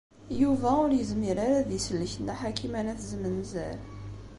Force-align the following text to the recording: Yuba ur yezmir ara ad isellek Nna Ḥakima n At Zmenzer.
Yuba 0.41 0.69
ur 0.83 0.91
yezmir 0.93 1.37
ara 1.45 1.55
ad 1.61 1.69
isellek 1.77 2.13
Nna 2.19 2.35
Ḥakima 2.41 2.81
n 2.85 2.91
At 2.93 3.01
Zmenzer. 3.11 3.77